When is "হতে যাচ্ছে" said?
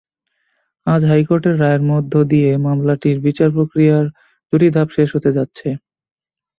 5.15-5.67